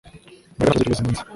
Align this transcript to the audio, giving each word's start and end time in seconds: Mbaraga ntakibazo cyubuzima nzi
Mbaraga 0.55 0.75
ntakibazo 0.77 0.99
cyubuzima 0.99 1.11
nzi 1.13 1.23